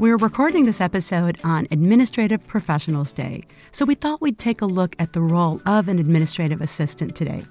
We're 0.00 0.16
recording 0.16 0.64
this 0.64 0.80
episode 0.80 1.38
on 1.44 1.68
Administrative 1.70 2.46
Professionals 2.46 3.12
Day, 3.12 3.44
so 3.70 3.84
we 3.84 3.94
thought 3.94 4.22
we'd 4.22 4.38
take 4.38 4.62
a 4.62 4.66
look 4.66 4.96
at 4.98 5.12
the 5.12 5.20
role 5.20 5.60
of 5.66 5.88
an 5.88 5.98
administrative 5.98 6.62
assistant 6.62 7.14
today. 7.14 7.44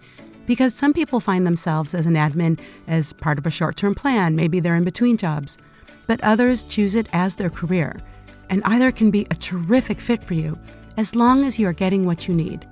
Because 0.47 0.73
some 0.73 0.91
people 0.91 1.19
find 1.19 1.45
themselves 1.45 1.93
as 1.93 2.07
an 2.07 2.15
admin 2.15 2.59
as 2.87 3.13
part 3.13 3.37
of 3.37 3.45
a 3.45 3.51
short 3.51 3.75
term 3.75 3.93
plan, 3.93 4.35
maybe 4.35 4.59
they're 4.59 4.75
in 4.75 4.83
between 4.83 5.15
jobs, 5.15 5.59
but 6.07 6.23
others 6.23 6.63
choose 6.63 6.95
it 6.95 7.07
as 7.13 7.35
their 7.35 7.51
career. 7.51 8.01
And 8.49 8.63
either 8.65 8.91
can 8.91 9.11
be 9.11 9.27
a 9.29 9.35
terrific 9.35 9.99
fit 9.99 10.23
for 10.23 10.33
you 10.33 10.57
as 10.97 11.15
long 11.15 11.43
as 11.43 11.59
you 11.59 11.67
are 11.67 11.71
getting 11.71 12.07
what 12.07 12.27
you 12.27 12.33
need. 12.33 12.67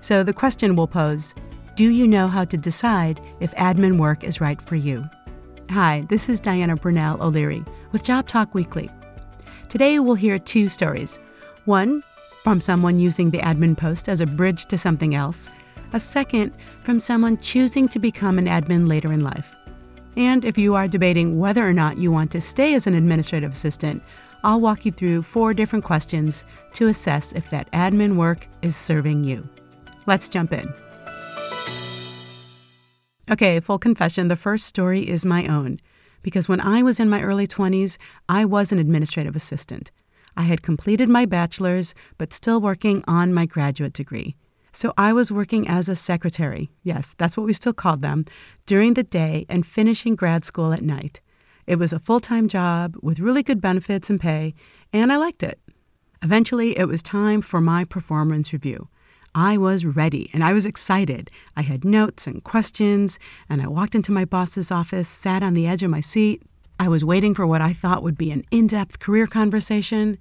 So 0.00 0.22
the 0.22 0.32
question 0.32 0.74
we'll 0.74 0.86
pose 0.86 1.34
Do 1.74 1.90
you 1.90 2.08
know 2.08 2.28
how 2.28 2.46
to 2.46 2.56
decide 2.56 3.20
if 3.40 3.54
admin 3.56 3.98
work 3.98 4.24
is 4.24 4.40
right 4.40 4.62
for 4.62 4.76
you? 4.76 5.06
Hi, 5.68 6.06
this 6.08 6.30
is 6.30 6.40
Diana 6.40 6.76
Burnell 6.76 7.22
O'Leary 7.22 7.62
with 7.92 8.04
Job 8.04 8.26
Talk 8.26 8.54
Weekly. 8.54 8.90
Today 9.68 9.98
we'll 9.98 10.14
hear 10.14 10.38
two 10.38 10.66
stories. 10.70 11.18
One 11.66 12.02
from 12.42 12.58
someone 12.58 12.98
using 12.98 13.30
the 13.30 13.40
admin 13.40 13.76
post 13.76 14.08
as 14.08 14.22
a 14.22 14.26
bridge 14.26 14.64
to 14.66 14.78
something 14.78 15.14
else, 15.14 15.50
a 15.92 16.00
second 16.00 16.54
from 16.82 16.98
someone 16.98 17.36
choosing 17.36 17.86
to 17.88 17.98
become 17.98 18.38
an 18.38 18.46
admin 18.46 18.88
later 18.88 19.12
in 19.12 19.20
life. 19.20 19.54
And 20.16 20.42
if 20.46 20.56
you 20.56 20.74
are 20.74 20.88
debating 20.88 21.38
whether 21.38 21.68
or 21.68 21.74
not 21.74 21.98
you 21.98 22.10
want 22.10 22.30
to 22.30 22.40
stay 22.40 22.74
as 22.74 22.86
an 22.86 22.94
administrative 22.94 23.52
assistant, 23.52 24.02
I'll 24.42 24.60
walk 24.60 24.86
you 24.86 24.92
through 24.92 25.20
four 25.20 25.52
different 25.52 25.84
questions 25.84 26.44
to 26.72 26.88
assess 26.88 27.32
if 27.32 27.50
that 27.50 27.70
admin 27.72 28.16
work 28.16 28.48
is 28.62 28.74
serving 28.74 29.24
you. 29.24 29.46
Let's 30.06 30.30
jump 30.30 30.54
in. 30.54 30.72
Okay, 33.30 33.60
full 33.60 33.78
confession 33.78 34.28
the 34.28 34.36
first 34.36 34.64
story 34.64 35.06
is 35.06 35.26
my 35.26 35.46
own 35.46 35.78
because 36.22 36.48
when 36.48 36.60
I 36.60 36.82
was 36.82 37.00
in 37.00 37.08
my 37.08 37.22
early 37.22 37.46
20s, 37.46 37.96
I 38.28 38.44
was 38.44 38.72
an 38.72 38.78
administrative 38.78 39.36
assistant. 39.36 39.90
I 40.36 40.42
had 40.42 40.62
completed 40.62 41.08
my 41.08 41.26
bachelor's, 41.26 41.94
but 42.16 42.32
still 42.32 42.60
working 42.60 43.02
on 43.08 43.34
my 43.34 43.46
graduate 43.46 43.92
degree. 43.92 44.36
So 44.72 44.92
I 44.96 45.12
was 45.12 45.32
working 45.32 45.66
as 45.66 45.88
a 45.88 45.96
secretary, 45.96 46.70
yes, 46.82 47.14
that's 47.18 47.36
what 47.36 47.46
we 47.46 47.52
still 47.52 47.72
called 47.72 48.02
them, 48.02 48.24
during 48.66 48.94
the 48.94 49.02
day 49.02 49.46
and 49.48 49.66
finishing 49.66 50.14
grad 50.14 50.44
school 50.44 50.72
at 50.72 50.82
night. 50.82 51.20
It 51.66 51.78
was 51.78 51.92
a 51.92 51.98
full 51.98 52.20
time 52.20 52.48
job 52.48 52.96
with 53.02 53.18
really 53.18 53.42
good 53.42 53.60
benefits 53.60 54.08
and 54.08 54.20
pay, 54.20 54.54
and 54.92 55.12
I 55.12 55.16
liked 55.16 55.42
it. 55.42 55.58
Eventually, 56.22 56.78
it 56.78 56.86
was 56.86 57.02
time 57.02 57.40
for 57.40 57.60
my 57.60 57.84
performance 57.84 58.52
review. 58.52 58.88
I 59.34 59.56
was 59.56 59.84
ready 59.84 60.30
and 60.32 60.42
I 60.42 60.52
was 60.52 60.66
excited. 60.66 61.30
I 61.56 61.62
had 61.62 61.84
notes 61.84 62.26
and 62.26 62.42
questions, 62.42 63.18
and 63.48 63.62
I 63.62 63.68
walked 63.68 63.94
into 63.94 64.12
my 64.12 64.24
boss's 64.24 64.70
office, 64.70 65.08
sat 65.08 65.42
on 65.42 65.54
the 65.54 65.66
edge 65.66 65.82
of 65.82 65.90
my 65.90 66.00
seat. 66.00 66.42
I 66.80 66.88
was 66.88 67.04
waiting 67.04 67.34
for 67.34 67.46
what 67.46 67.60
I 67.60 67.72
thought 67.72 68.02
would 68.02 68.18
be 68.18 68.30
an 68.30 68.44
in 68.50 68.66
depth 68.66 68.98
career 68.98 69.26
conversation. 69.26 70.18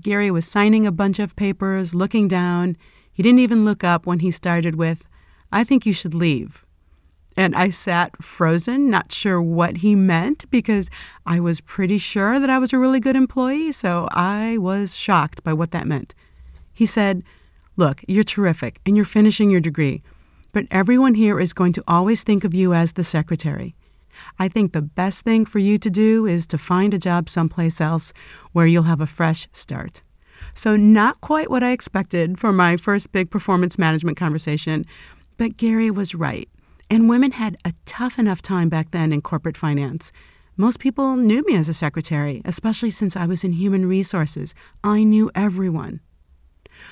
Gary 0.00 0.30
was 0.30 0.46
signing 0.46 0.86
a 0.86 0.92
bunch 0.92 1.18
of 1.18 1.36
papers, 1.36 1.94
looking 1.94 2.28
down. 2.28 2.76
He 3.12 3.22
didn't 3.22 3.40
even 3.40 3.64
look 3.64 3.82
up 3.82 4.06
when 4.06 4.20
he 4.20 4.30
started 4.30 4.74
with, 4.74 5.08
I 5.50 5.64
think 5.64 5.86
you 5.86 5.92
should 5.92 6.14
leave. 6.14 6.64
And 7.36 7.54
I 7.54 7.70
sat 7.70 8.22
frozen, 8.22 8.88
not 8.88 9.12
sure 9.12 9.42
what 9.42 9.78
he 9.78 9.94
meant 9.94 10.50
because 10.50 10.88
I 11.26 11.38
was 11.38 11.60
pretty 11.60 11.98
sure 11.98 12.40
that 12.40 12.48
I 12.48 12.58
was 12.58 12.72
a 12.72 12.78
really 12.78 13.00
good 13.00 13.16
employee, 13.16 13.72
so 13.72 14.08
I 14.10 14.56
was 14.58 14.96
shocked 14.96 15.42
by 15.44 15.52
what 15.52 15.70
that 15.72 15.86
meant. 15.86 16.14
He 16.72 16.86
said, 16.86 17.22
Look, 17.78 18.02
you're 18.08 18.24
terrific 18.24 18.80
and 18.86 18.96
you're 18.96 19.04
finishing 19.04 19.50
your 19.50 19.60
degree, 19.60 20.02
but 20.52 20.66
everyone 20.70 21.12
here 21.12 21.38
is 21.38 21.52
going 21.52 21.74
to 21.74 21.84
always 21.86 22.22
think 22.22 22.42
of 22.42 22.54
you 22.54 22.72
as 22.72 22.92
the 22.92 23.04
secretary. 23.04 23.74
I 24.38 24.48
think 24.48 24.72
the 24.72 24.80
best 24.80 25.24
thing 25.24 25.44
for 25.44 25.58
you 25.58 25.76
to 25.78 25.90
do 25.90 26.24
is 26.24 26.46
to 26.46 26.56
find 26.56 26.94
a 26.94 26.98
job 26.98 27.28
someplace 27.28 27.78
else 27.78 28.14
where 28.52 28.66
you'll 28.66 28.84
have 28.84 29.02
a 29.02 29.06
fresh 29.06 29.46
start. 29.52 30.02
So, 30.54 30.74
not 30.74 31.20
quite 31.20 31.50
what 31.50 31.62
I 31.62 31.72
expected 31.72 32.38
for 32.38 32.50
my 32.50 32.78
first 32.78 33.12
big 33.12 33.30
performance 33.30 33.78
management 33.78 34.16
conversation, 34.16 34.86
but 35.36 35.58
Gary 35.58 35.90
was 35.90 36.14
right. 36.14 36.48
And 36.88 37.10
women 37.10 37.32
had 37.32 37.58
a 37.62 37.74
tough 37.84 38.18
enough 38.18 38.40
time 38.40 38.70
back 38.70 38.90
then 38.90 39.12
in 39.12 39.20
corporate 39.20 39.56
finance. 39.56 40.12
Most 40.56 40.78
people 40.78 41.16
knew 41.16 41.42
me 41.46 41.56
as 41.56 41.68
a 41.68 41.74
secretary, 41.74 42.40
especially 42.46 42.90
since 42.90 43.16
I 43.16 43.26
was 43.26 43.44
in 43.44 43.52
human 43.52 43.84
resources. 43.84 44.54
I 44.82 45.04
knew 45.04 45.30
everyone. 45.34 46.00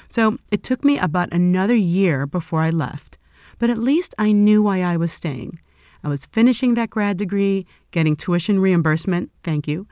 So 0.08 0.38
it 0.50 0.62
took 0.62 0.84
me 0.84 0.98
about 0.98 1.32
another 1.32 1.74
year 1.74 2.26
before 2.26 2.60
I 2.60 2.70
left, 2.70 3.18
but 3.58 3.70
at 3.70 3.78
least 3.78 4.14
I 4.18 4.32
knew 4.32 4.62
why 4.62 4.82
I 4.82 4.96
was 4.96 5.12
staying. 5.12 5.60
I 6.02 6.08
was 6.08 6.26
finishing 6.26 6.74
that 6.74 6.90
grad 6.90 7.16
degree, 7.16 7.66
getting 7.90 8.14
tuition 8.14 8.60
reimbursement, 8.60 9.30
thank 9.42 9.66
you. 9.66 9.86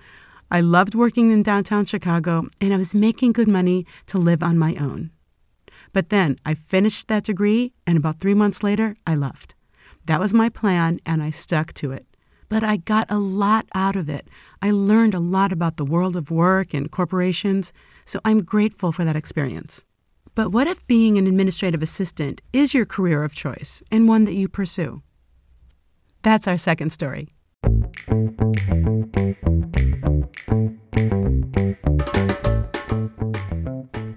I 0.51 0.61
loved 0.61 0.95
working 0.95 1.31
in 1.31 1.43
downtown 1.43 1.87
Chicago, 1.87 2.49
and 2.61 2.75
I 2.75 2.77
was 2.77 2.95
making 2.95 3.33
good 3.33 3.49
money 3.49 3.87
to 4.09 4.19
live 4.19 4.43
on 4.43 4.59
my 4.59 4.75
own. 4.77 5.11
But 5.95 6.11
then 6.11 6.37
I 6.45 6.53
finished 6.53 7.09
that 7.09 7.25
degree, 7.25 7.73
and 7.87 7.97
about 7.97 8.21
three 8.21 8.35
months 8.35 8.63
later, 8.63 8.97
I 9.07 9.15
left. 9.15 9.55
That 10.05 10.21
was 10.21 10.35
my 10.35 10.51
plan, 10.51 11.01
and 11.07 11.23
I 11.23 11.31
stuck 11.31 11.73
to 11.75 11.93
it. 11.93 12.07
But 12.51 12.63
I 12.63 12.77
got 12.77 13.11
a 13.11 13.19
lot 13.19 13.67
out 13.75 13.97
of 13.97 14.11
it. 14.11 14.29
I 14.61 14.71
learned 14.71 15.15
a 15.15 15.21
lot 15.21 15.53
about 15.53 15.79
the 15.79 15.87
world 15.87 16.17
of 16.17 16.31
work 16.31 16.75
and 16.75 16.91
corporations, 16.91 17.73
so 18.05 18.21
I'm 18.23 18.43
grateful 18.43 18.93
for 18.93 19.05
that 19.07 19.17
experience. 19.17 19.85
But 20.35 20.49
what 20.51 20.67
if 20.67 20.87
being 20.87 21.19
an 21.19 21.27
administrative 21.27 21.83
assistant 21.83 22.41
is 22.55 22.73
your 22.73 22.87
career 22.87 23.23
of 23.23 23.35
choice 23.35 23.83
and 23.91 24.09
one 24.09 24.25
that 24.25 24.35
you 24.35 24.49
pursue? 24.49 25.03
That's 26.23 26.49
our 26.49 26.57
second 26.57 26.91
story. 26.91 27.35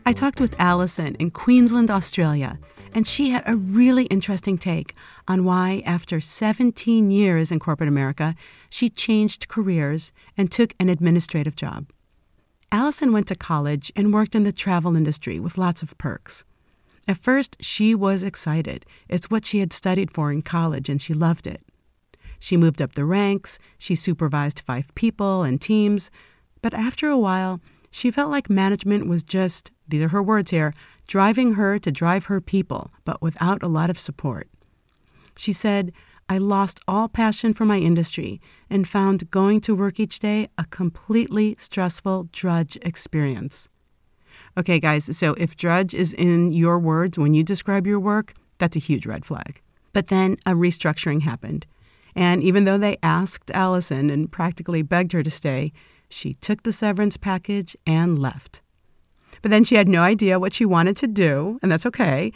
I 0.06 0.14
talked 0.14 0.40
with 0.40 0.56
Allison 0.58 1.16
in 1.16 1.32
Queensland, 1.32 1.92
Australia, 1.92 2.60
and 2.94 3.06
she 3.06 3.32
had 3.32 3.44
a 3.46 3.58
really 3.58 4.06
interesting 4.06 4.58
take 4.58 4.96
on 5.28 5.44
why, 5.44 5.84
after 5.86 6.22
17 6.22 7.12
years 7.12 7.52
in 7.52 7.60
corporate 7.60 7.90
America, 7.90 8.36
she 8.70 8.88
changed 8.88 9.50
careers 9.50 10.14
and 10.38 10.50
took 10.50 10.74
an 10.80 10.88
administrative 10.88 11.58
job. 11.58 11.88
Allison 12.72 13.12
went 13.12 13.28
to 13.28 13.36
college 13.36 13.92
and 13.96 14.14
worked 14.14 14.36
in 14.36 14.44
the 14.44 14.52
travel 14.52 14.96
industry 14.96 15.40
with 15.40 15.58
lots 15.58 15.82
of 15.82 15.98
perks. 15.98 16.44
At 17.08 17.18
first, 17.18 17.58
she 17.60 17.94
was 17.94 18.24
excited. 18.24 18.86
It's 19.08 19.30
what 19.30 19.46
she 19.46 19.60
had 19.60 19.72
studied 19.72 20.12
for 20.12 20.32
in 20.32 20.42
college, 20.42 20.90
and 20.90 21.02
she 21.02 21.14
loved 21.14 21.48
it. 21.48 21.62
She 22.40 22.58
moved 22.58 22.82
up 22.82 22.94
the 22.94 23.06
ranks, 23.06 23.60
she 23.78 23.96
supervised 23.96 24.60
five 24.60 24.94
people 24.96 25.44
and 25.44 25.62
teams, 25.62 26.12
but 26.62 26.74
after 26.74 27.10
a 27.10 27.18
while, 27.18 27.62
she 27.92 28.12
felt 28.12 28.32
like 28.32 28.50
management 28.50 29.08
was 29.08 29.24
just, 29.24 29.72
these 29.88 30.02
are 30.02 30.10
her 30.10 30.22
words 30.22 30.52
here, 30.52 30.74
driving 31.08 31.54
her 31.54 31.78
to 31.80 31.92
drive 31.92 32.26
her 32.26 32.42
people, 32.42 32.92
but 33.06 33.22
without 33.22 33.64
a 33.64 33.68
lot 33.68 33.90
of 33.90 34.00
support. 34.00 34.50
She 35.38 35.54
said, 35.54 35.92
I 36.28 36.40
lost 36.40 36.80
all 36.88 37.08
passion 37.08 37.54
for 37.54 37.66
my 37.66 37.78
industry 37.78 38.42
and 38.70 38.88
found 38.88 39.30
going 39.30 39.62
to 39.62 39.76
work 39.76 40.00
each 40.00 40.20
day 40.20 40.48
a 40.58 40.66
completely 40.66 41.56
stressful 41.60 42.30
drudge 42.32 42.78
experience. 42.82 43.70
Okay, 44.58 44.80
guys, 44.80 45.16
so 45.16 45.34
if 45.36 45.56
drudge 45.56 45.94
is 45.94 46.14
in 46.14 46.52
your 46.52 46.80
words 46.80 47.20
when 47.20 47.34
you 47.34 47.44
describe 47.44 47.86
your 47.86 48.00
work, 48.00 48.34
that's 48.58 48.76
a 48.76 48.80
huge 48.80 49.06
red 49.06 49.26
flag. 49.26 49.62
But 49.94 50.08
then 50.08 50.38
a 50.46 50.52
restructuring 50.52 51.22
happened. 51.22 51.68
And 52.16 52.42
even 52.42 52.64
though 52.64 52.78
they 52.78 52.98
asked 53.04 53.52
Allison 53.52 54.10
and 54.10 54.32
practically 54.32 54.82
begged 54.82 55.12
her 55.12 55.22
to 55.22 55.30
stay, 55.30 55.74
she 56.10 56.34
took 56.36 56.64
the 56.64 56.72
severance 56.72 57.18
package 57.18 57.76
and 57.86 58.18
left. 58.18 58.62
But 59.42 59.52
then 59.52 59.64
she 59.64 59.76
had 59.76 59.88
no 59.88 60.02
idea 60.02 60.40
what 60.40 60.54
she 60.54 60.66
wanted 60.66 60.98
to 60.98 61.08
do, 61.08 61.60
and 61.62 61.72
that's 61.72 61.86
okay. 61.86 62.32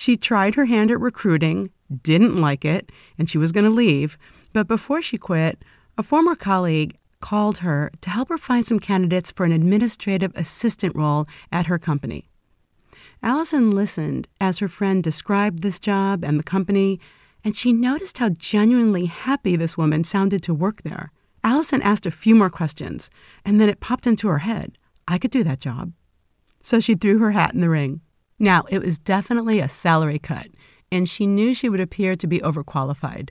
She 0.00 0.16
tried 0.16 0.54
her 0.54 0.64
hand 0.64 0.90
at 0.90 0.98
recruiting, 0.98 1.72
didn't 2.02 2.40
like 2.40 2.64
it, 2.64 2.90
and 3.18 3.28
she 3.28 3.36
was 3.36 3.52
going 3.52 3.64
to 3.64 3.70
leave. 3.70 4.16
But 4.54 4.66
before 4.66 5.02
she 5.02 5.18
quit, 5.18 5.62
a 5.98 6.02
former 6.02 6.34
colleague 6.34 6.96
called 7.20 7.58
her 7.58 7.90
to 8.00 8.08
help 8.08 8.30
her 8.30 8.38
find 8.38 8.64
some 8.64 8.80
candidates 8.80 9.30
for 9.30 9.44
an 9.44 9.52
administrative 9.52 10.32
assistant 10.34 10.96
role 10.96 11.26
at 11.52 11.66
her 11.66 11.78
company. 11.78 12.30
Allison 13.22 13.72
listened 13.72 14.26
as 14.40 14.60
her 14.60 14.68
friend 14.68 15.04
described 15.04 15.58
this 15.58 15.78
job 15.78 16.24
and 16.24 16.38
the 16.38 16.44
company, 16.44 16.98
and 17.44 17.54
she 17.54 17.70
noticed 17.70 18.16
how 18.16 18.30
genuinely 18.30 19.04
happy 19.04 19.54
this 19.54 19.76
woman 19.76 20.02
sounded 20.02 20.42
to 20.44 20.54
work 20.54 20.80
there. 20.80 21.12
Allison 21.44 21.82
asked 21.82 22.06
a 22.06 22.10
few 22.10 22.34
more 22.34 22.48
questions, 22.48 23.10
and 23.44 23.60
then 23.60 23.68
it 23.68 23.80
popped 23.80 24.06
into 24.06 24.28
her 24.28 24.38
head 24.38 24.78
I 25.06 25.18
could 25.18 25.30
do 25.30 25.44
that 25.44 25.60
job. 25.60 25.92
So 26.62 26.80
she 26.80 26.94
threw 26.94 27.18
her 27.18 27.32
hat 27.32 27.52
in 27.52 27.60
the 27.60 27.68
ring. 27.68 28.00
Now, 28.42 28.64
it 28.70 28.82
was 28.82 28.98
definitely 28.98 29.60
a 29.60 29.68
salary 29.68 30.18
cut, 30.18 30.48
and 30.90 31.06
she 31.06 31.26
knew 31.26 31.52
she 31.52 31.68
would 31.68 31.78
appear 31.78 32.16
to 32.16 32.26
be 32.26 32.38
overqualified. 32.38 33.28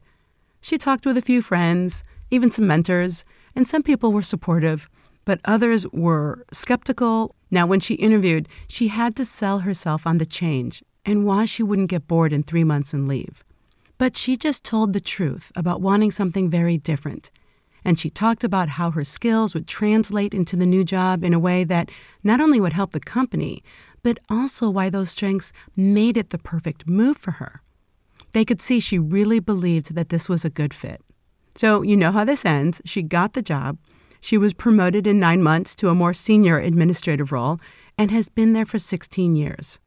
She 0.61 0.77
talked 0.77 1.03
with 1.05 1.17
a 1.17 1.21
few 1.21 1.41
friends, 1.41 2.03
even 2.29 2.51
some 2.51 2.67
mentors, 2.67 3.25
and 3.55 3.67
some 3.67 3.81
people 3.81 4.11
were 4.11 4.21
supportive, 4.21 4.87
but 5.25 5.41
others 5.45 5.87
were 5.87 6.45
skeptical. 6.53 7.35
Now, 7.49 7.65
when 7.65 7.79
she 7.79 7.95
interviewed, 7.95 8.47
she 8.67 8.89
had 8.89 9.15
to 9.15 9.25
sell 9.25 9.59
herself 9.59 10.05
on 10.05 10.17
the 10.17 10.27
change 10.27 10.83
and 11.03 11.25
why 11.25 11.45
she 11.45 11.63
wouldn't 11.63 11.89
get 11.89 12.07
bored 12.07 12.31
in 12.31 12.43
three 12.43 12.63
months 12.63 12.93
and 12.93 13.07
leave. 13.07 13.43
But 13.97 14.15
she 14.15 14.37
just 14.37 14.63
told 14.63 14.93
the 14.93 14.99
truth 14.99 15.51
about 15.55 15.81
wanting 15.81 16.11
something 16.11 16.51
very 16.51 16.77
different. 16.77 17.31
And 17.83 17.97
she 17.97 18.09
talked 18.09 18.43
about 18.43 18.69
how 18.69 18.91
her 18.91 19.03
skills 19.03 19.53
would 19.53 19.67
translate 19.67 20.33
into 20.33 20.55
the 20.55 20.65
new 20.65 20.83
job 20.83 21.23
in 21.23 21.33
a 21.33 21.39
way 21.39 21.63
that 21.63 21.89
not 22.23 22.41
only 22.41 22.59
would 22.59 22.73
help 22.73 22.91
the 22.91 22.99
company, 22.99 23.63
but 24.03 24.19
also 24.29 24.69
why 24.69 24.89
those 24.89 25.09
strengths 25.09 25.51
made 25.75 26.17
it 26.17 26.29
the 26.29 26.37
perfect 26.37 26.87
move 26.87 27.17
for 27.17 27.31
her. 27.31 27.61
They 28.31 28.45
could 28.45 28.61
see 28.61 28.79
she 28.79 28.99
really 28.99 29.39
believed 29.39 29.95
that 29.95 30.09
this 30.09 30.29
was 30.29 30.45
a 30.45 30.49
good 30.49 30.73
fit. 30.73 31.01
So, 31.55 31.81
you 31.81 31.97
know 31.97 32.11
how 32.11 32.23
this 32.23 32.45
ends. 32.45 32.81
She 32.85 33.01
got 33.01 33.33
the 33.33 33.41
job. 33.41 33.77
She 34.21 34.37
was 34.37 34.53
promoted 34.53 35.07
in 35.07 35.19
nine 35.19 35.41
months 35.41 35.75
to 35.77 35.89
a 35.89 35.95
more 35.95 36.13
senior 36.13 36.59
administrative 36.59 37.31
role 37.31 37.59
and 37.97 38.11
has 38.11 38.29
been 38.29 38.53
there 38.53 38.65
for 38.65 38.79
16 38.79 39.35
years. 39.35 39.79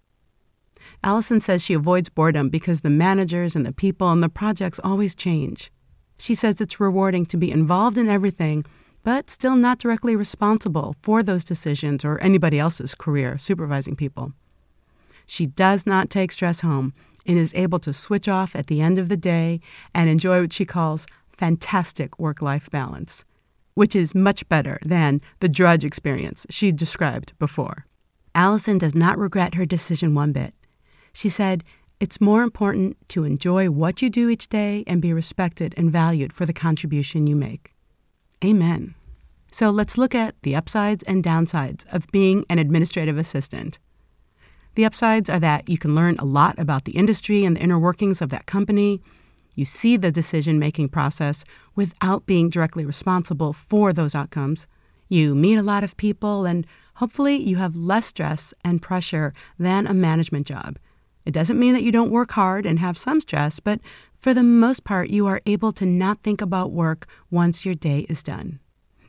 Allison 1.05 1.41
says 1.41 1.65
she 1.65 1.75
avoids 1.75 2.09
boredom 2.09 2.49
because 2.49 2.81
the 2.81 2.91
managers 2.91 3.57
and 3.57 3.65
the 3.65 3.73
people 3.73 4.11
and 4.11 4.23
the 4.23 4.29
projects 4.29 4.81
always 4.83 5.15
change. 5.15 5.71
She 6.19 6.35
says 6.35 6.61
it's 6.61 6.79
rewarding 6.79 7.27
to 7.27 7.37
be 7.37 7.51
involved 7.51 7.99
in 7.99 8.09
everything, 8.09 8.65
but 9.03 9.31
still 9.31 9.57
not 9.57 9.79
directly 9.79 10.15
responsible 10.15 10.97
for 11.03 11.23
those 11.23 11.45
decisions 11.45 12.05
or 12.05 12.21
anybody 12.21 12.59
else's 12.59 12.95
career 12.95 13.37
supervising 13.39 13.97
people. 13.97 14.33
She 15.27 15.47
does 15.47 15.87
not 15.87 16.11
take 16.11 16.33
stress 16.33 16.61
home 16.61 16.95
and 17.27 17.39
is 17.39 17.55
able 17.55 17.79
to 17.81 17.93
switch 17.93 18.29
off 18.29 18.55
at 18.57 18.67
the 18.67 18.81
end 18.81 18.99
of 18.99 19.09
the 19.09 19.17
day 19.17 19.61
and 19.95 20.09
enjoy 20.09 20.41
what 20.41 20.53
she 20.53 20.65
calls 20.65 21.07
fantastic 21.37 22.19
work 22.19 22.43
life 22.43 22.71
balance, 22.71 23.25
which 23.75 23.97
is 23.97 24.15
much 24.15 24.49
better 24.49 24.79
than 24.85 25.21
the 25.41 25.49
drudge 25.49 25.85
experience 25.85 26.47
she 26.51 26.73
described 26.73 27.33
before. 27.39 27.87
Allison 28.35 28.79
does 28.79 28.95
not 28.95 29.19
regret 29.19 29.55
her 29.55 29.67
decision 29.67 30.15
one 30.15 30.33
bit. 30.33 30.55
She 31.13 31.29
said, 31.29 31.65
It's 32.01 32.21
more 32.21 32.43
important 32.43 32.97
to 33.11 33.25
enjoy 33.25 33.71
what 33.71 34.01
you 34.01 34.09
do 34.09 34.29
each 34.29 34.49
day 34.49 34.85
and 34.87 35.03
be 35.03 35.13
respected 35.13 35.75
and 35.77 35.91
valued 35.91 36.33
for 36.33 36.47
the 36.47 36.53
contribution 36.53 37.27
you 37.27 37.37
make. 37.37 37.73
Amen. 38.45 38.95
So 39.51 39.71
let's 39.71 39.99
look 39.99 40.15
at 40.15 40.35
the 40.43 40.57
upsides 40.57 41.03
and 41.05 41.23
downsides 41.23 41.85
of 41.93 42.11
being 42.11 42.45
an 42.49 42.59
administrative 42.59 43.19
assistant. 43.19 43.79
The 44.75 44.85
upsides 44.85 45.29
are 45.29 45.39
that 45.41 45.69
you 45.69 45.77
can 45.77 45.95
learn 45.95 46.17
a 46.19 46.25
lot 46.25 46.59
about 46.59 46.85
the 46.85 46.97
industry 46.97 47.45
and 47.45 47.57
the 47.57 47.61
inner 47.61 47.79
workings 47.79 48.23
of 48.23 48.31
that 48.31 48.47
company. 48.47 49.03
You 49.55 49.67
see 49.67 49.99
the 49.99 50.11
decision 50.11 50.59
making 50.59 50.89
process 50.89 51.45
without 51.77 52.25
being 52.25 52.49
directly 52.49 52.85
responsible 52.87 53.53
for 53.53 53.93
those 53.93 54.15
outcomes. 54.15 54.67
You 55.11 55.35
meet 55.35 55.57
a 55.57 55.63
lot 55.63 55.85
of 55.85 55.99
people, 55.99 56.47
and 56.47 56.67
hopefully, 56.95 57.37
you 57.37 57.57
have 57.57 57.77
less 57.77 58.07
stress 58.07 58.55
and 58.65 58.81
pressure 58.81 59.35
than 59.59 59.87
a 59.87 59.93
management 59.93 60.47
job. 60.47 60.79
It 61.27 61.33
doesn't 61.33 61.59
mean 61.59 61.75
that 61.75 61.83
you 61.83 61.93
don't 61.93 62.11
work 62.11 62.33
hard 62.33 62.65
and 62.65 62.79
have 62.79 62.97
some 62.97 63.21
stress, 63.21 63.61
but 63.61 63.81
for 64.23 64.33
the 64.33 64.45
most 64.45 64.85
part, 64.85 65.11
you 65.11 65.27
are 65.27 65.41
able 65.47 65.73
to 65.73 65.85
not 65.85 66.23
think 66.23 66.41
about 66.41 66.71
work 66.71 67.09
once 67.29 67.67
your 67.67 67.75
day 67.75 68.07
is 68.09 68.23
done. 68.23 68.61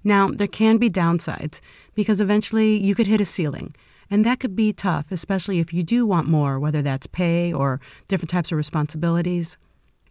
Now, 0.04 0.30
there 0.30 0.48
can 0.48 0.78
be 0.78 0.90
downsides 0.90 1.62
because 1.94 2.20
eventually 2.20 2.84
you 2.84 2.96
could 2.96 3.06
hit 3.06 3.22
a 3.22 3.26
ceiling, 3.26 3.76
and 4.10 4.26
that 4.26 4.40
could 4.40 4.56
be 4.56 4.74
tough, 4.74 5.12
especially 5.12 5.60
if 5.60 5.72
you 5.72 5.84
do 5.84 6.08
want 6.08 6.28
more, 6.28 6.60
whether 6.60 6.82
that's 6.82 7.06
pay 7.06 7.54
or 7.54 7.80
different 8.08 8.32
types 8.32 8.52
of 8.52 8.58
responsibilities. 8.58 9.56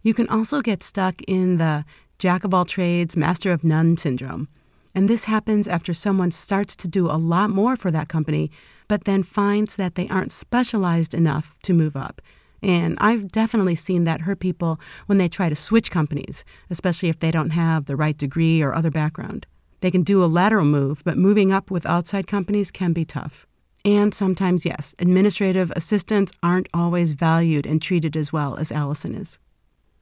You 0.03 0.13
can 0.13 0.29
also 0.29 0.61
get 0.61 0.81
stuck 0.81 1.21
in 1.23 1.57
the 1.57 1.83
jack 2.17 2.45
of 2.45 2.53
all 2.53 2.63
trades, 2.63 3.17
master 3.17 3.51
of 3.51 3.65
none 3.65 3.97
syndrome. 3.97 4.47
And 4.95 5.09
this 5.09 5.25
happens 5.25 5.67
after 5.67 5.93
someone 5.93 6.31
starts 6.31 6.77
to 6.77 6.87
do 6.87 7.07
a 7.07 7.19
lot 7.19 7.49
more 7.49 7.75
for 7.75 7.91
that 7.91 8.07
company, 8.07 8.51
but 8.87 9.03
then 9.03 9.21
finds 9.21 9.75
that 9.75 9.95
they 9.95 10.07
aren't 10.07 10.31
specialized 10.31 11.13
enough 11.13 11.57
to 11.63 11.73
move 11.73 11.97
up. 11.97 12.21
And 12.63 12.97
I've 13.01 13.29
definitely 13.29 13.75
seen 13.75 14.05
that 14.05 14.21
hurt 14.21 14.39
people 14.39 14.79
when 15.05 15.17
they 15.17 15.27
try 15.27 15.49
to 15.49 15.55
switch 15.55 15.91
companies, 15.91 16.45
especially 16.69 17.09
if 17.09 17.19
they 17.19 17.29
don't 17.29 17.49
have 17.49 17.85
the 17.85 17.97
right 17.97 18.17
degree 18.17 18.61
or 18.61 18.73
other 18.73 18.89
background. 18.89 19.45
They 19.81 19.91
can 19.91 20.03
do 20.03 20.23
a 20.23 20.27
lateral 20.27 20.63
move, 20.63 21.03
but 21.03 21.17
moving 21.17 21.51
up 21.51 21.69
with 21.69 21.85
outside 21.85 22.25
companies 22.25 22.71
can 22.71 22.93
be 22.93 23.03
tough. 23.03 23.45
And 23.83 24.13
sometimes, 24.13 24.65
yes, 24.65 24.95
administrative 24.97 25.71
assistants 25.75 26.31
aren't 26.41 26.69
always 26.73 27.11
valued 27.11 27.65
and 27.65 27.81
treated 27.81 28.15
as 28.15 28.31
well 28.31 28.55
as 28.55 28.71
Allison 28.71 29.13
is. 29.13 29.39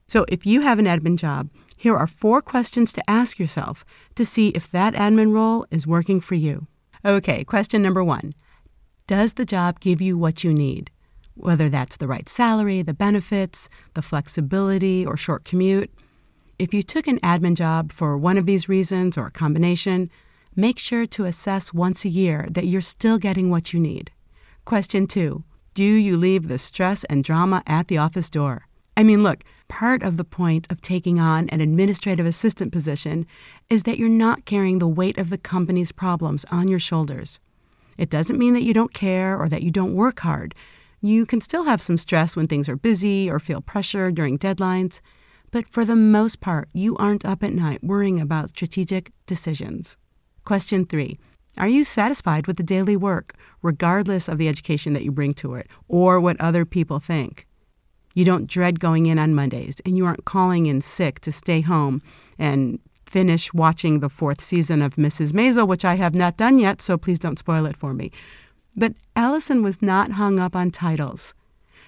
So 0.06 0.24
if 0.28 0.46
you 0.46 0.62
have 0.62 0.78
an 0.78 0.86
admin 0.86 1.18
job, 1.18 1.50
here 1.75 1.98
are 1.98 2.06
four 2.06 2.44
questions 2.44 2.94
to 2.94 3.10
ask 3.10 3.40
yourself 3.40 3.84
to 4.14 4.24
see 4.24 4.50
if 4.50 4.69
that 4.69 4.94
admin 4.94 5.34
role 5.34 5.66
is 5.72 5.88
working 5.88 6.22
for 6.22 6.36
you. 6.36 6.68
Okay, 7.04 7.44
question 7.44 7.81
number 7.81 8.04
one 8.04 8.36
Does 9.07 9.34
the 9.34 9.46
job 9.46 9.80
give 9.80 10.00
you 10.00 10.16
what 10.16 10.44
you 10.44 10.54
need? 10.54 10.92
Whether 11.36 11.69
that's 11.69 11.98
the 11.98 12.07
right 12.07 12.28
salary, 12.28 12.81
the 12.81 12.94
benefits, 12.94 13.69
the 13.94 14.01
flexibility, 14.01 15.06
or 15.06 15.18
short 15.18 15.45
commute. 15.45 15.92
If 16.60 16.74
you 16.74 16.83
took 16.83 17.07
an 17.07 17.19
admin 17.19 17.56
job 17.56 17.92
for 17.92 18.18
one 18.18 18.38
of 18.38 18.45
these 18.45 18.69
reasons 18.69 19.18
or 19.18 19.28
a 19.28 19.31
combination, 19.31 20.12
make 20.56 20.78
sure 20.78 21.06
to 21.07 21.25
assess 21.25 21.74
once 21.74 22.06
a 22.06 22.10
year 22.10 22.48
that 22.51 22.68
you're 22.68 22.81
still 22.81 23.18
getting 23.18 23.50
what 23.50 23.74
you 23.74 23.80
need. 23.80 24.12
Question 24.66 25.07
two 25.07 25.44
Do 25.74 25.83
you 25.83 26.18
leave 26.18 26.48
the 26.48 26.57
stress 26.57 27.04
and 27.06 27.24
drama 27.24 27.63
at 27.66 27.88
the 27.88 27.98
office 27.98 28.30
door? 28.30 28.68
I 28.95 29.04
mean, 29.04 29.24
look, 29.24 29.44
part 29.68 30.04
of 30.04 30.18
the 30.18 30.24
point 30.25 30.68
of 30.69 30.81
taking 30.81 31.19
on 31.19 31.50
an 31.50 31.62
administrative 31.62 32.25
assistant 32.25 32.72
position 32.72 33.25
is 33.69 33.83
that 33.83 33.98
you're 33.98 34.10
not 34.10 34.45
carrying 34.45 34.80
the 34.80 34.88
weight 34.88 35.18
of 35.18 35.30
the 35.30 35.38
company's 35.38 35.92
problems 35.92 36.45
on 36.51 36.68
your 36.68 36.78
shoulders. 36.78 37.39
It 37.98 38.10
doesn't 38.10 38.38
mean 38.38 38.54
that 38.54 38.63
you 38.63 38.74
don't 38.74 38.94
care 38.94 39.38
or 39.38 39.48
that 39.50 39.63
you 39.63 39.72
don't 39.72 39.95
work 39.95 40.19
hard. 40.19 40.54
You 41.01 41.25
can 41.25 41.42
still 41.42 41.63
have 41.63 41.81
some 41.81 41.98
stress 41.98 42.36
when 42.36 42.48
things 42.48 42.69
are 42.69 42.75
busy 42.75 43.30
or 43.30 43.39
feel 43.39 43.59
pressure 43.59 44.12
during 44.12 44.38
deadlines, 44.38 45.01
but 45.50 45.68
for 45.68 45.83
the 45.83 45.95
most 45.95 46.39
part, 46.39 46.69
you 46.74 46.95
aren't 46.98 47.25
up 47.25 47.44
at 47.44 47.53
night 47.53 47.83
worrying 47.83 48.19
about 48.19 48.50
strategic 48.50 49.12
decisions. 49.25 49.98
Question 50.45 50.86
three 50.86 51.18
Are 51.57 51.68
you 51.68 51.83
satisfied 51.83 52.45
with 52.45 52.57
the 52.57 52.63
daily 52.63 52.95
work, 52.95 53.33
regardless 53.63 54.27
of 54.27 54.38
the 54.38 54.48
education 54.48 54.94
that 54.94 55.03
you 55.03 55.12
bring 55.12 55.33
to 55.36 55.56
it 55.56 55.68
or 55.88 56.19
what 56.19 56.39
other 56.39 56.65
people 56.65 57.00
think? 57.00 57.47
You 58.13 58.24
don't 58.24 58.47
dread 58.47 58.80
going 58.80 59.07
in 59.07 59.18
on 59.18 59.33
Mondays, 59.33 59.81
and 59.86 59.97
you 59.97 60.06
aren't 60.06 60.25
calling 60.25 60.68
in 60.68 60.81
sick 60.81 61.19
to 61.21 61.31
stay 61.31 61.62
home 61.62 62.04
and 62.38 62.80
finish 63.06 63.54
watching 63.54 64.00
the 64.00 64.09
fourth 64.09 64.42
season 64.42 64.81
of 64.81 64.95
Mrs. 64.95 65.31
Maisel, 65.31 65.68
which 65.68 65.83
I 65.83 65.95
have 65.95 66.13
not 66.13 66.38
done 66.38 66.57
yet, 66.57 66.81
so 66.81 66.97
please 66.97 67.19
don't 67.19 67.39
spoil 67.39 67.65
it 67.65 67.75
for 67.75 67.94
me. 67.94 68.12
But 68.75 68.94
Allison 69.15 69.63
was 69.63 69.81
not 69.81 70.13
hung 70.13 70.39
up 70.39 70.56
on 70.56 70.71
titles. 70.71 71.33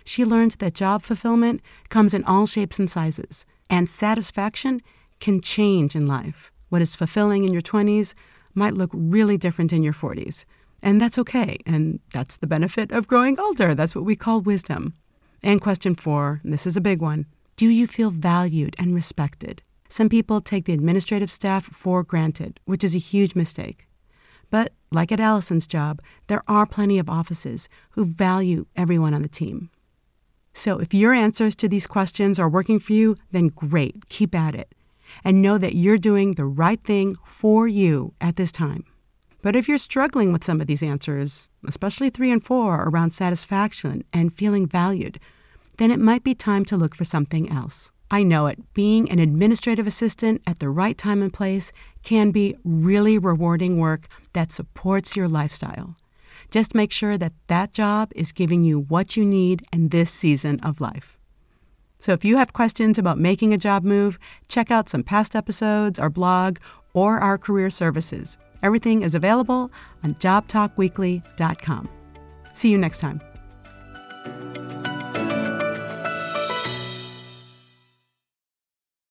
She 0.05 0.25
learned 0.25 0.51
that 0.59 0.73
job 0.73 1.03
fulfillment 1.03 1.61
comes 1.89 2.13
in 2.13 2.23
all 2.25 2.45
shapes 2.45 2.79
and 2.79 2.89
sizes, 2.89 3.45
and 3.69 3.89
satisfaction 3.89 4.81
can 5.19 5.41
change 5.41 5.95
in 5.95 6.07
life. 6.07 6.51
What 6.69 6.81
is 6.81 6.95
fulfilling 6.95 7.45
in 7.45 7.53
your 7.53 7.61
20s 7.61 8.13
might 8.53 8.73
look 8.73 8.91
really 8.93 9.37
different 9.37 9.71
in 9.71 9.83
your 9.83 9.93
40s. 9.93 10.45
And 10.81 10.99
that's 10.99 11.17
okay. 11.17 11.57
And 11.65 12.01
that's 12.11 12.37
the 12.37 12.47
benefit 12.47 12.91
of 12.91 13.07
growing 13.07 13.39
older. 13.39 13.73
That's 13.73 13.95
what 13.95 14.03
we 14.03 14.15
call 14.15 14.41
wisdom. 14.41 14.93
And 15.41 15.61
question 15.61 15.95
four, 15.95 16.41
and 16.43 16.53
this 16.53 16.67
is 16.67 16.77
a 16.77 16.81
big 16.81 17.01
one 17.01 17.25
Do 17.55 17.67
you 17.67 17.87
feel 17.87 18.11
valued 18.11 18.75
and 18.77 18.93
respected? 18.93 19.61
Some 19.89 20.09
people 20.09 20.41
take 20.41 20.65
the 20.65 20.73
administrative 20.73 21.31
staff 21.31 21.65
for 21.65 22.03
granted, 22.03 22.59
which 22.65 22.83
is 22.83 22.95
a 22.95 22.99
huge 22.99 23.35
mistake. 23.35 23.87
But 24.53 24.71
like 24.91 25.11
at 25.11 25.19
Allison's 25.19 25.65
job, 25.65 25.99
there 26.27 26.43
are 26.47 26.67
plenty 26.67 26.99
of 26.99 27.09
offices 27.09 27.67
who 27.93 28.05
value 28.05 28.67
everyone 28.75 29.11
on 29.11 29.23
the 29.23 29.27
team. 29.27 29.71
So 30.53 30.77
if 30.77 30.93
your 30.93 31.11
answers 31.11 31.55
to 31.55 31.67
these 31.67 31.87
questions 31.87 32.37
are 32.37 32.47
working 32.47 32.77
for 32.77 32.93
you, 32.93 33.17
then 33.31 33.47
great, 33.47 34.09
keep 34.09 34.35
at 34.35 34.53
it. 34.53 34.75
And 35.23 35.41
know 35.41 35.57
that 35.57 35.73
you're 35.73 35.97
doing 35.97 36.33
the 36.33 36.45
right 36.45 36.79
thing 36.83 37.15
for 37.25 37.67
you 37.67 38.13
at 38.21 38.35
this 38.35 38.51
time. 38.51 38.83
But 39.41 39.55
if 39.55 39.67
you're 39.67 39.79
struggling 39.79 40.31
with 40.31 40.43
some 40.43 40.61
of 40.61 40.67
these 40.67 40.83
answers, 40.83 41.49
especially 41.67 42.11
three 42.11 42.31
and 42.31 42.45
four 42.45 42.83
around 42.83 43.09
satisfaction 43.09 44.03
and 44.13 44.37
feeling 44.37 44.67
valued, 44.67 45.19
then 45.79 45.89
it 45.89 45.99
might 45.99 46.23
be 46.23 46.35
time 46.35 46.63
to 46.65 46.77
look 46.77 46.93
for 46.93 47.05
something 47.05 47.49
else. 47.49 47.91
I 48.13 48.21
know 48.21 48.45
it. 48.45 48.59
Being 48.75 49.09
an 49.09 49.17
administrative 49.17 49.87
assistant 49.87 50.43
at 50.45 50.59
the 50.59 50.69
right 50.69 50.95
time 50.95 51.23
and 51.23 51.33
place 51.33 51.71
can 52.03 52.29
be 52.29 52.55
really 52.63 53.17
rewarding 53.17 53.79
work 53.79 54.05
that 54.33 54.51
supports 54.51 55.15
your 55.15 55.27
lifestyle. 55.27 55.95
Just 56.51 56.75
make 56.75 56.91
sure 56.91 57.17
that 57.17 57.33
that 57.47 57.71
job 57.71 58.11
is 58.15 58.31
giving 58.31 58.63
you 58.63 58.79
what 58.81 59.17
you 59.17 59.25
need 59.25 59.65
in 59.73 59.89
this 59.89 60.11
season 60.11 60.59
of 60.59 60.79
life. 60.79 61.17
So 61.99 62.11
if 62.11 62.23
you 62.23 62.37
have 62.37 62.53
questions 62.53 62.99
about 62.99 63.17
making 63.17 63.51
a 63.51 63.57
job 63.57 63.83
move, 63.83 64.19
check 64.47 64.69
out 64.69 64.89
some 64.89 65.01
past 65.01 65.35
episodes, 65.35 65.97
our 65.97 66.11
blog, 66.11 66.59
or 66.93 67.17
our 67.17 67.39
career 67.39 67.71
services. 67.71 68.37
Everything 68.61 69.01
is 69.01 69.15
available 69.15 69.71
on 70.03 70.13
jobtalkweekly.com. 70.13 71.89
See 72.53 72.69
you 72.69 72.77
next 72.77 72.99
time. 72.99 73.21